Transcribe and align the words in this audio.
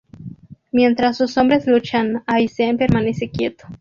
Mientras 0.71 1.15
sus 1.17 1.37
hombres 1.37 1.67
luchan 1.67 2.23
Aizen 2.25 2.75
permanece 2.75 3.29
quieto. 3.29 3.65